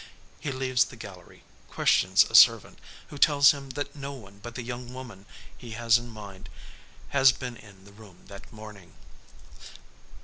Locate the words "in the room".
7.55-8.23